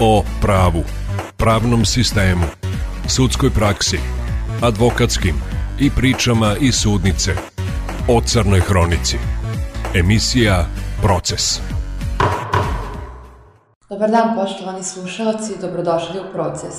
[0.00, 0.82] o pravu,
[1.36, 2.46] pravnom sistemu,
[3.08, 3.98] sudskoj praksi,
[4.62, 5.34] advokatskim
[5.80, 7.34] i pričama iz sudnice
[8.08, 9.18] o Crnoj Hronici.
[9.94, 10.66] Emisija
[11.02, 11.60] Proces.
[13.88, 16.74] Dobar dan, poštovani slušalci, dobrodošli u Proces.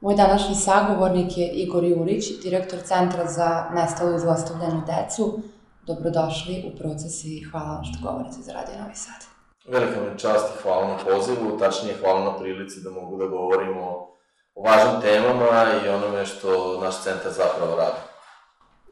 [0.00, 5.40] Moj današnji sagovornik je Igor Jurić, direktor Centra za nestalu i zlostavljanu decu.
[5.86, 9.33] Dobrodošli u Proces i hvala vam što govorite za Radio Novi Sad.
[9.68, 14.08] Velika mi čast i hvala na pozivu, tačnije hvala na prilici da mogu da govorimo
[14.54, 17.98] o važnim temama i onome što naš centar zapravo radi.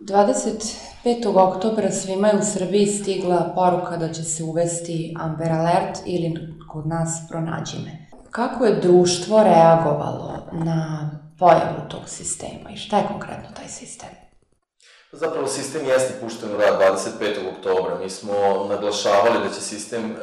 [0.00, 1.38] 25.
[1.38, 6.86] oktobra svima je u Srbiji stigla poruka da će se uvesti Amber Alert ili kod
[6.86, 8.08] nas pronađi me.
[8.30, 14.08] Kako je društvo reagovalo na pojavu tog sistema i šta je konkretno taj sistem?
[15.14, 16.80] Zapravo sistem jeste pušten u rad
[17.20, 17.56] 25.
[17.56, 17.98] oktobra.
[17.98, 20.16] Mi smo naglašavali da će sistem e,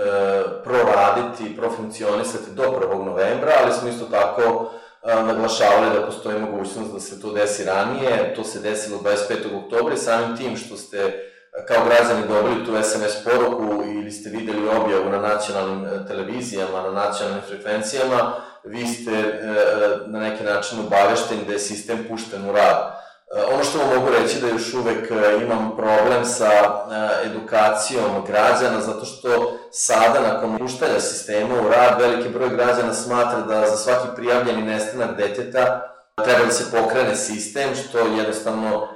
[0.63, 3.05] proraditi, profunkcionisati do 1.
[3.05, 4.71] novembra, ali smo isto tako
[5.03, 8.33] e, naglašavali da postoji mogućnost da se to desi ranije.
[8.35, 9.65] To se desilo 25.
[9.65, 11.11] oktobra i samim tim što ste e,
[11.67, 16.91] kao građani dobili tu SMS poruku ili ste videli objavu na nacionalnim e, televizijama, na
[16.91, 22.51] nacionalnim frekvencijama, vi ste e, e na neki način obavešteni da je sistem pušten u
[22.53, 22.99] rad.
[23.35, 28.25] Eh, ono što vam mogu reći da još uvek eh, imam problem sa eh, edukacijom
[28.27, 33.77] građana, zato što sada, nakon puštanja sistema u rad, veliki broj građana smatra da za
[33.77, 35.81] svaki prijavljeni nestanak deteta
[36.23, 38.87] treba da se pokrene sistem, što jednostavno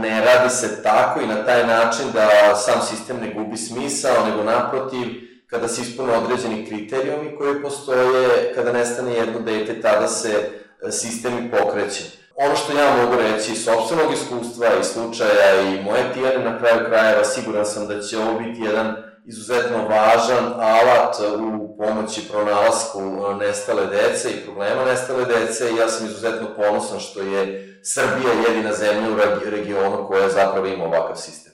[0.00, 4.42] ne radi se tako i na taj način da sam sistem ne gubi smisao, nego
[4.42, 5.06] naprotiv,
[5.46, 10.50] kada se ispune određeni kriterijumi koji postoje, kada nestane jedno dete, tada se
[10.90, 16.12] sistem i pokreće ono što ja mogu reći iz sobstvenog iskustva i slučaja i moje
[16.14, 21.76] tijene na kraju krajeva, siguran sam da će ovo biti jedan izuzetno važan alat u
[21.78, 23.00] pomoći pronalasku
[23.40, 28.72] nestale dece i problema nestale dece i ja sam izuzetno ponosan što je Srbija jedina
[28.72, 31.52] zemlja u regionu koja zapravo ima ovakav sistem.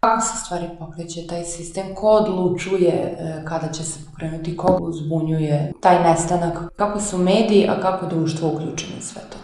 [0.00, 1.94] Kako se stvari pokreće taj sistem?
[1.94, 4.56] Ko odlučuje e, kada će se pokrenuti?
[4.56, 6.58] Ko uzbunjuje taj nestanak?
[6.76, 9.43] Kako su mediji, a kako društvo uključeno sve to?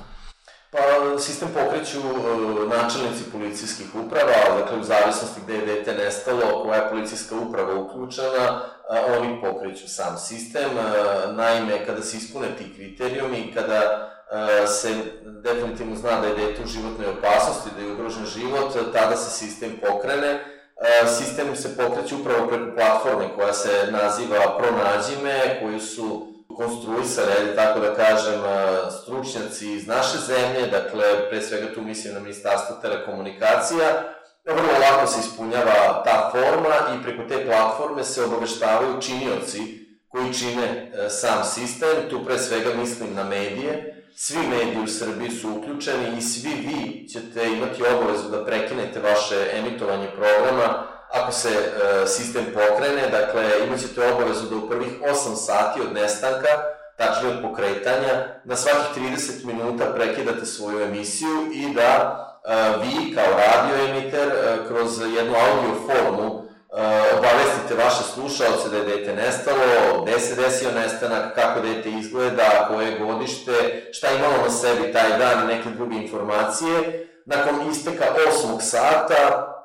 [0.73, 0.79] Pa,
[1.19, 6.91] sistem pokreću e, načelnici policijskih uprava, dakle, u zavisnosti gde je dete nestalo, koja je
[6.91, 10.71] policijska uprava uključena, a, oni pokreću sam sistem.
[10.79, 14.07] E, naime, kada se ispune ti kriterijumi, kada
[14.67, 14.95] se
[15.43, 19.81] definitivno zna da je dete u životnoj opasnosti, da je ugrožen život, tada se sistem
[19.87, 20.45] pokrene.
[21.19, 27.94] Sistem se pokreće upravo preko platforme koja se naziva Pronađime, koju su konstruisali, tako da
[27.94, 28.41] kažem,
[29.03, 34.03] stručnjaci iz naše zemlje, dakle, pre svega tu mislim na Ministarstvo telekomunikacija,
[34.44, 40.93] vrlo lako se ispunjava ta forma i preko te platforme se obaveštavaju činioci koji čine
[40.93, 46.19] e, sam sistem, tu pre svega mislim na medije, svi mediji u Srbiji su uključeni
[46.19, 52.44] i svi vi ćete imati obavezu da prekinete vaše emitovanje programa ako se e, sistem
[52.54, 56.48] pokrene, dakle imat ćete obavezu da u prvih 8 sati od nestanka,
[56.97, 61.91] tačnije od pokretanja, na svakih 30 minuta prekidate svoju emisiju i da
[62.44, 66.44] e, vi kao radio emiter e, kroz jednu audio formu e,
[67.19, 72.98] obavestite vaše slušalce da je dete nestalo, gde se desio nestanak, kako dete izgleda, koje
[72.98, 77.06] godište, šta imalo na sebi taj dan i neke druge informacije.
[77.27, 78.04] Nakon isteka
[78.44, 78.60] 8.
[78.60, 79.56] sata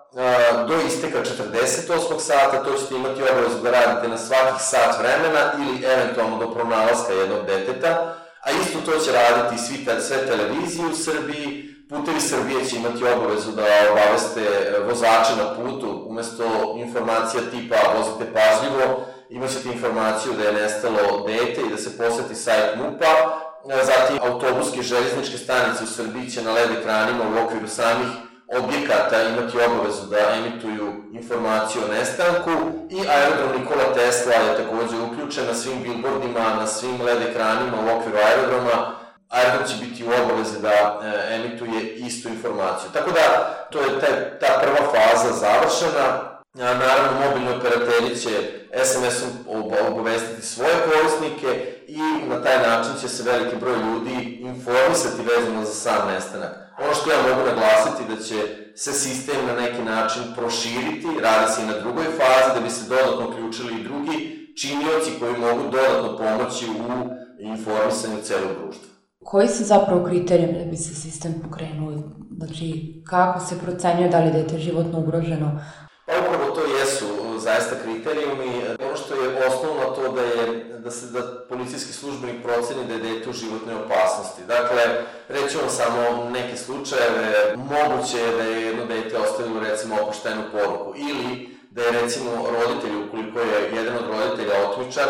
[0.68, 2.20] do isteka 48.
[2.20, 7.14] sata, to ćete imati obavezu da radite na svakih sat vremena ili eventualno do pronalaska
[7.14, 12.76] jednog deteta, a isto to će raditi svi, sve televizije u Srbiji, Putevi Srbije će
[12.76, 14.42] imati obavezu da obaveste
[14.88, 21.70] vozače na putu, umesto informacija tipa vozite pažljivo, imaćete informaciju da je nestalo dete i
[21.70, 23.14] da se poseti sajt MUPA,
[23.66, 28.08] zatim autobuske železničke stanice u Srbiji će na LED ekranima u okviru samih
[28.48, 32.52] objekata imati obavezu da emituju informaciju o nestanku
[32.90, 37.98] i aerodrom Nikola Tesla je takođe uključen na svim billboardima, na svim LED ekranima u
[37.98, 38.96] okviru aerodroma.
[39.30, 42.90] Aerodrom će biti u obavezi da e, emituje istu informaciju.
[42.94, 44.08] Tako da, to je ta,
[44.40, 46.35] ta prva faza završena.
[46.60, 48.30] A, naravno, mobilni operateri će
[48.84, 49.32] SMS-om
[49.92, 51.50] obavestiti svoje korisnike
[51.88, 56.54] i na taj način će se veliki broj ljudi informisati vezano za sam nestanak.
[56.84, 58.36] Ono što ja mogu naglasiti da će
[58.76, 62.90] se sistem na neki način proširiti, radi se i na drugoj fazi, da bi se
[62.90, 64.18] dodatno uključili i drugi
[64.62, 67.10] činioci koji mogu dodatno pomoći u
[67.40, 68.90] informisanju celog društva.
[69.24, 71.94] Koji su zapravo kriterijumi da bi se sistem pokrenuo?
[72.38, 75.62] Znači, kako se procenjuje da li dete životno ugroženo?
[76.06, 77.06] Pa upravo to jesu
[77.40, 78.62] zaista kriterijumi.
[78.88, 83.00] Ono što je osnovno to da je da se da policijski službenik proceni da je
[83.00, 84.42] dete u životnoj opasnosti.
[84.48, 84.82] Dakle,
[85.28, 90.94] reći vam samo neke slučajeve, moguće je da je jedno dete ostavilo recimo opuštenu poruku
[90.98, 95.08] ili da je recimo roditelj, ukoliko je jedan od roditelja otmičar,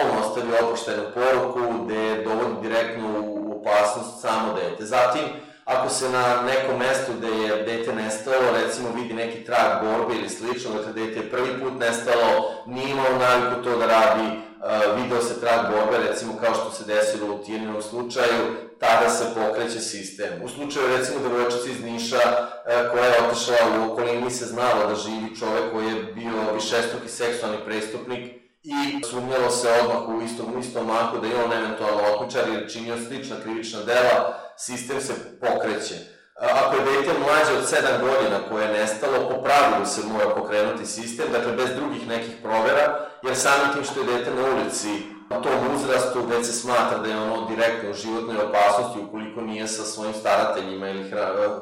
[0.00, 4.84] on ostavio opuštenu poruku gde dovodi direktno u opasnost samo dete.
[4.84, 5.24] Zatim,
[5.70, 10.28] ako se na nekom mestu gde je dete nestalo, recimo vidi neki trag borbe ili
[10.28, 15.22] slično, dakle dete je prvi put nestalo, nije imao naviku to da radi, uh, video
[15.22, 18.42] se trag borbe, recimo kao što se desilo u Tijeninom slučaju,
[18.78, 20.42] tada se pokreće sistem.
[20.44, 24.94] U slučaju recimo devojčice iz Niša uh, koja je otišla u okolini se znala da
[24.94, 30.58] živi čovek koji je bio višestruki seksualni prestupnik, i sumnjalo se odmah u istom, u
[30.58, 35.94] istom mahu da je on eventualno otmičar ili činio slična krivična dela, sistem se pokreće.
[36.40, 40.86] Ako je dete mlađe od 7 godina koje je nestalo, po pravilu se mora pokrenuti
[40.86, 44.88] sistem, dakle bez drugih nekih provera, jer samim tim što je dete na ulici
[45.30, 49.68] u tom uzrastu već se smatra da je ono direktno u životnoj opasnosti ukoliko nije
[49.68, 51.10] sa svojim starateljima ili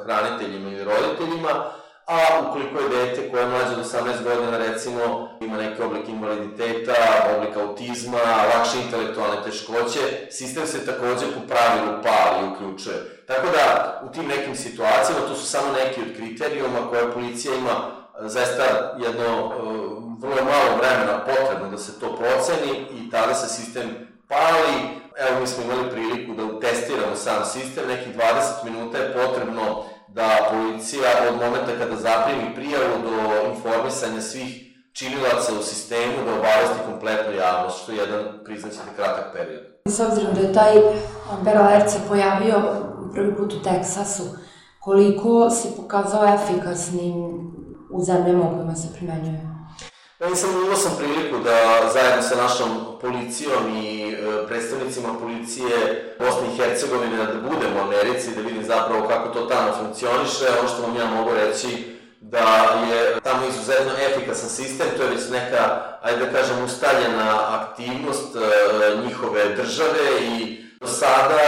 [0.05, 1.51] hraniteljima ili roditeljima,
[2.09, 6.95] a ukoliko je dete koje je mlađe od 18 godina, recimo, ima neki oblik invaliditeta,
[7.37, 8.19] oblik autizma,
[8.55, 10.01] lakše intelektualne teškoće,
[10.31, 13.25] sistem se takođe po pravilu pali i uključuje.
[13.27, 17.75] Tako da, u tim nekim situacijama, to su samo neki od kriterijuma koje policija ima
[18.21, 18.65] zaista
[18.99, 19.51] jedno e,
[20.19, 23.87] vrlo malo vremena potrebno da se to proceni i tada se sistem
[24.29, 24.77] pali.
[25.17, 29.85] Evo, mi smo imali priliku da testiramo sam sistem, nekih 20 minuta je potrebno
[30.15, 36.79] da policija od momenta kada zaprimi prijavu do informisanja svih činilaca u sistemu da obavesti
[36.91, 39.63] kompletnu javnost, što je jedan, priznaćete, kratak period.
[39.89, 40.75] S obzirom da je taj
[41.31, 42.55] Amber Alert se pojavio
[43.15, 44.23] prvi put u Teksasu,
[44.81, 47.15] koliko se pokazao efikasnim
[47.93, 49.58] u zemljama u kojima se primenjuje?
[50.21, 52.69] Ja sam imao sam priliku da zajedno sa našom
[53.01, 55.77] policijom i e, predstavnicima policije
[56.19, 60.45] Bosne i Hercegovine da budemo u Americi, da vidim zapravo kako to tamo funkcioniše.
[60.59, 65.29] Ono što vam ja mogu reći da je tamo izuzetno efikasan sistem, to je već
[65.31, 68.41] neka, ajde da kažem, ustaljena aktivnost e,
[69.07, 71.41] njihove države i do sada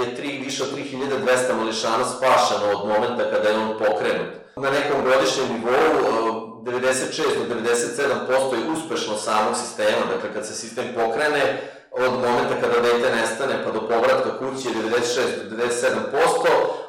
[0.00, 4.30] je tri, više od 3200 mališana spašeno od momenta kada je on pokrenut.
[4.56, 10.54] Na nekom godišnjem nivou e, 96 do 97% je uspešno samog sistema, dakle kad se
[10.54, 11.60] sistem pokrene,
[11.90, 15.66] od momenta kada dete nestane pa do povratka kući je 96 do 97%,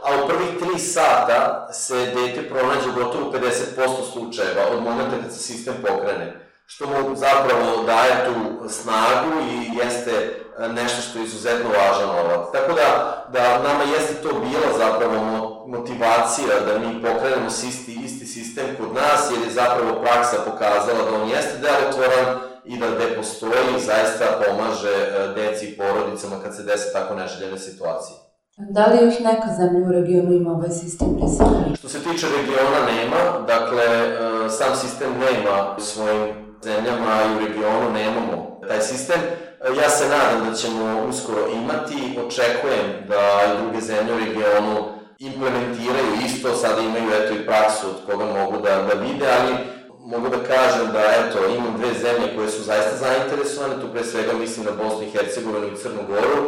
[0.03, 5.39] a u prvih 3 sata se dete pronađe gotovo 50% slučajeva od momenta kad se
[5.39, 10.11] sistem pokrene što mu zapravo daje tu snagu i jeste
[10.59, 12.47] e, nešto što je izuzetno važan novac.
[12.53, 12.87] Tako da,
[13.33, 15.15] da nama jeste to bila zapravo
[15.67, 21.11] motivacija da mi pokrenemo isti, isti sistem kod nas, jer je zapravo praksa pokazala da
[21.17, 22.27] on jeste delotvoran
[22.65, 27.59] i da gde postoji zaista pomaže e, deci i porodicama kad se desi tako neželjene
[27.59, 28.15] situacije.
[28.57, 31.75] Da li još neka zemlja u regionu ima ovaj sistem presavanja?
[31.79, 33.21] Što se tiče regiona nema,
[33.53, 36.25] dakle, e, sam sistem nema svojim
[36.63, 39.19] zemljama i u regionu nemamo taj sistem.
[39.81, 43.21] Ja se nadam da ćemo uskoro imati, očekujem da
[43.61, 44.75] druge zemlje u regionu
[45.19, 47.00] implementiraju isto, sada imaju eto i
[47.81, 49.53] praksu od koga mogu da, da vide, ali
[50.05, 54.33] mogu da kažem da eto, imam dve zemlje koje su zaista zainteresovane, tu pre svega
[54.33, 56.39] mislim na Bosnu i Hercegovinu i Crnu Goru,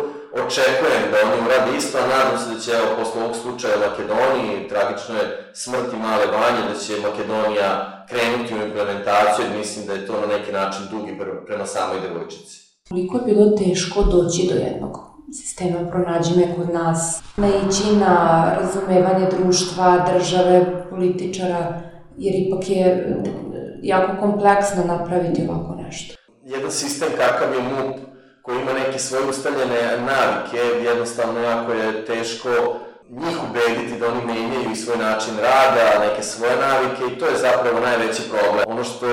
[0.46, 3.84] očekujem da oni urade isto, a nadam se da će, evo, posle ovog slučaja u
[3.86, 5.20] Makedoniji, tragične
[5.54, 7.70] smrti male vanje, da će Makedonija
[8.10, 11.14] krenuti u implementaciju, jer mislim da je to na neki način dugi
[11.48, 12.56] prema samoj devojčici.
[12.90, 19.28] Koliko je bilo teško doći do jednog sistema pronađi me kod nas, naići na razumevanje
[19.38, 21.82] društva, države, političara,
[22.18, 23.16] jer ipak je
[23.82, 26.16] jako kompleksno napraviti ovako nešto.
[26.44, 27.96] Jedan sistem kakav je MUP,
[28.42, 32.50] koji ima neke svoje ustaljene navike, jednostavno jako je teško
[33.10, 37.38] njih ubediti da oni menjaju i svoj način rada, neke svoje navike i to je
[37.38, 38.66] zapravo najveći problem.
[38.68, 39.08] Ono što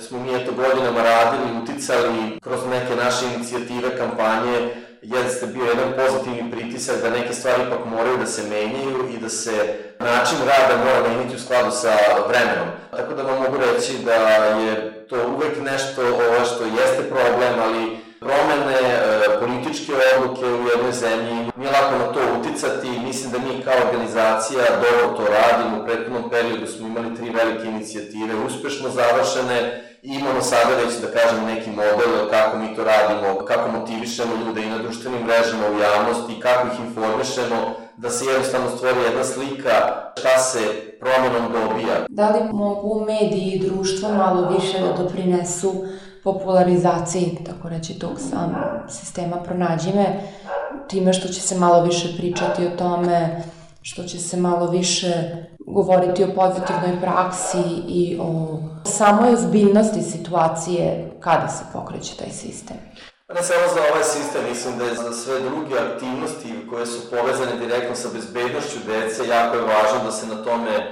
[0.00, 4.70] smo mi eto godinama radili, uticali kroz neke naše inicijative, kampanje,
[5.02, 9.28] jeste bio jedan pozitivni pritisak da neke stvari ipak moraju da se menjaju i da
[9.28, 11.96] se način rada mora menjati u skladu sa
[12.28, 12.68] vremenom.
[12.90, 16.02] Tako da vam mogu reći da je to uvek nešto
[16.44, 19.00] što jeste problem, ali promene, e,
[19.40, 23.00] političke odluke u jednoj zemlji, nije lako na to uticati.
[23.08, 25.72] Mislim da mi kao organizacija dobro to radimo.
[25.76, 29.58] U prethodnom periodu smo imali tri velike inicijative, uspešno završene,
[30.02, 34.70] imamo sada već, da kažem, neki model kako mi to radimo, kako motivišemo ljude i
[34.70, 37.58] na društvenim mrežama u javnosti, kako ih informišemo,
[37.96, 39.76] da se jednostavno stvori jedna slika
[40.18, 40.60] šta se
[41.00, 41.96] promenom dobija.
[42.08, 45.74] Da li mogu mediji i društvo malo više da doprinesu
[46.24, 48.54] popularizaciji, tako reći, tog sam
[48.88, 50.20] sistema Pronađi me,
[50.88, 53.42] time što će se malo više pričati o tome,
[53.82, 55.12] što će se malo više
[55.66, 62.76] govoriti o pozitivnoj praksi i o samoj ozbiljnosti situacije kada se pokreće taj sistem.
[63.26, 67.10] Pa ne samo za ovaj sistem, mislim da je za sve druge aktivnosti koje su
[67.10, 70.88] povezane direktno sa bezbednošću dece, jako je važno da se na tome e,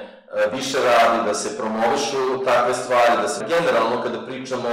[0.56, 4.68] više radi, da se promovišu takve stvari, da se generalno kada pričamo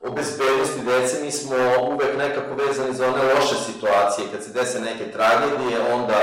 [0.00, 1.56] o bezbednosti dece, mi smo
[1.90, 6.20] uvek nekako vezani za one loše situacije, kad se dese neke tragedije, onda,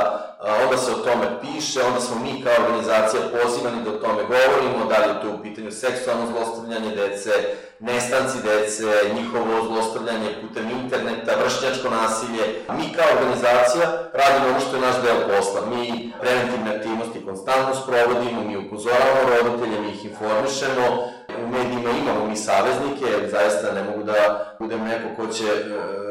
[0.63, 4.85] onda se o tome piše, onda smo mi kao organizacija pozivani da o tome govorimo,
[4.89, 7.31] da li je to u pitanju seksualno zlostavljanje dece,
[7.79, 8.85] nestanci dece,
[9.17, 12.43] njihovo zlostavljanje putem interneta, vršnjačko nasilje.
[12.77, 13.85] Mi kao organizacija
[14.21, 15.61] radimo ono što je naš deo posla.
[15.71, 20.85] Mi preventivne aktivnosti konstantno sprovodimo, mi upozoravamo roditelje, mi ih informišemo,
[21.43, 24.19] u medijima imamo mi saveznike, jer zaista ne mogu da
[24.59, 25.59] budem neko ko će e,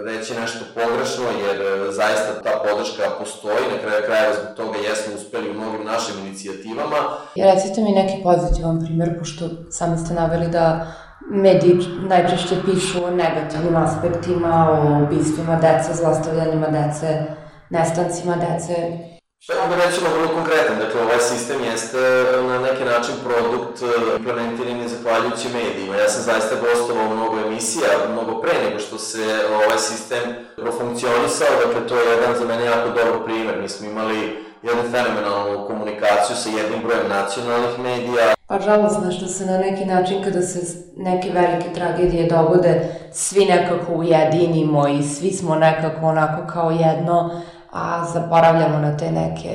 [0.04, 5.14] reći nešto pogrešno, jer e, zaista ta podrška postoji, na kraju kraja zbog toga jesmo
[5.14, 6.96] uspeli u mnogim našim inicijativama.
[7.36, 10.86] Recite mi neki pozitivan primer, pošto sami ste naveli da
[11.30, 11.76] mediji
[12.08, 17.22] najčešće pišu o negativnim aspektima, o ubistvima dece, zlostavljanjima dece,
[17.70, 18.76] nestancima dece.
[19.38, 21.98] Šta da rećemo vrlo konkretan, dakle ovaj sistem jeste
[22.52, 23.86] na neki način produkt e,
[24.18, 25.96] implementiran zahvaljujući medijima.
[25.96, 29.24] Ja sam zaista gostovao mnogo emisija, mnogo pre nego što se
[29.54, 30.22] ovaj sistem
[30.56, 33.54] profunkcionisao, dakle to je jedan za mene jako dobar primer.
[33.62, 34.18] Mi smo imali
[34.62, 38.34] jednu fenomenalnu komunikaciju sa jednim brojem nacionalnih medija.
[38.46, 40.60] Pa žalostno što se na neki način kada se
[40.96, 42.72] neke velike tragedije dogode,
[43.12, 47.42] svi nekako ujedinimo i svi smo nekako onako kao jedno,
[47.76, 49.52] a zaboravljamo na te neke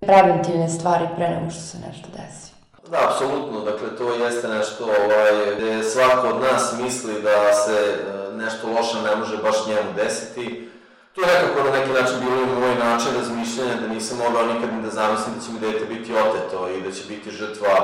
[0.00, 2.52] preventivne stvari pre nego što se nešto desi.
[2.90, 8.36] Da, apsolutno, dakle to jeste nešto ovaj, gde svako od nas misli da se e,
[8.36, 10.68] nešto loše ne može baš njemu desiti.
[11.14, 14.72] To je nekako na neki način bilo i moj način razmišljanja da nisam mogao nikad
[14.74, 17.76] ni da zamislim da će mi dete biti oteto i da će biti žrtva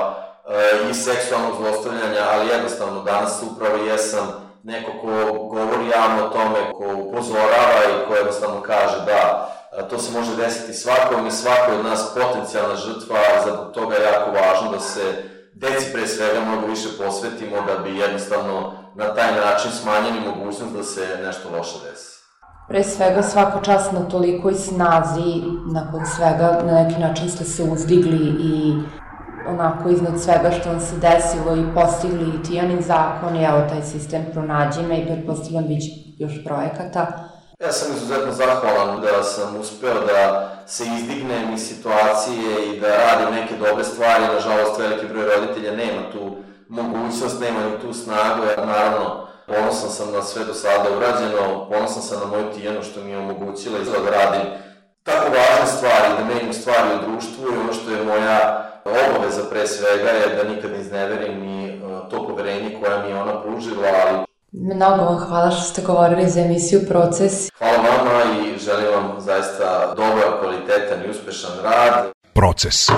[0.49, 4.27] e, i seksualnog zlostavljanja, ali jednostavno danas upravo jesam
[4.63, 9.51] neko ko govori javno o tome, ko upozorava i ko jednostavno kaže da
[9.89, 14.31] to se može desiti svakom i svako od nas potencijalna žrtva, zato toga je jako
[14.31, 15.23] važno da se
[15.53, 20.83] deci pre svega mnogo više posvetimo da bi jednostavno na taj način smanjili mogućnost da
[20.83, 22.11] se nešto loše desi.
[22.67, 25.41] Pre svega svako čas na tolikoj snazi,
[25.73, 28.73] nakon svega na neki način ste se uzdigli i
[29.47, 33.81] onako iznad svega što vam se desilo i postigli i Tijanin zakon i evo taj
[33.81, 35.83] sistem pronađi me i pretpostavljam bit
[36.19, 37.30] još projekata
[37.61, 43.35] Ja sam izuzetno zahvalan da sam uspeo da se izdignem iz situacije i da radim
[43.35, 44.23] neke dobre stvari.
[44.33, 46.35] Nažalost, veliki broj roditelja nema tu
[46.69, 48.43] mogućnost, nema tu snagu.
[48.43, 53.01] Ja, naravno, ponosan sam na sve do sada urađeno, ponosan sam na moju tijenu što
[53.01, 54.51] mi je omogućila da radim
[55.03, 59.67] tako važne stvari, da menjam stvari u društvu i ono što je moja obaveza pre
[59.67, 64.30] svega je da nikad ne izneverim ni to poverenje koje mi je ona pružila, ali
[64.53, 67.49] Mnogo vam hvala što ste govorili za emisiju Proces.
[67.57, 72.11] Hvala vama i želim vam zaista dobar, kvalitetan i uspešan rad.
[72.33, 72.89] Proces.